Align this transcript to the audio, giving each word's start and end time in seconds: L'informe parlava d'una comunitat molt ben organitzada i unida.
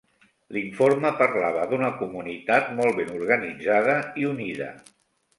L'informe 0.55 1.09
parlava 1.17 1.65
d'una 1.73 1.91
comunitat 1.99 2.71
molt 2.79 2.97
ben 3.01 3.11
organitzada 3.19 3.95
i 4.23 4.25
unida. 4.31 4.71